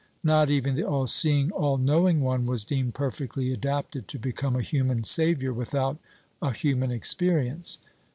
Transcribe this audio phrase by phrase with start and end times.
[0.23, 4.63] Not even the All seeing, All knowing One was deemed perfectly adapted to become a
[4.63, 5.99] human Savior without
[6.41, 7.77] a human experience.